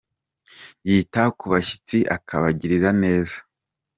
Yita 0.89 1.21
ku 1.37 1.45
bashyitsi 1.51 1.97
akabagirira 2.15 2.89
neza; 3.03 3.37